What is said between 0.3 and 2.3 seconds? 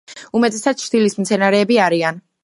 უმეტესად ჩრდილის მცენარეები არიან.